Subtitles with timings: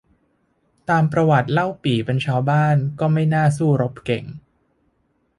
[0.89, 4.25] ตามประวัติเล่าปี่เป็นชาวบ้าน ก็ไม่น่าสู้รบเก่ง